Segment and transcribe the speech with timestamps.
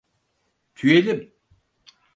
[0.75, 1.33] Tüyelim!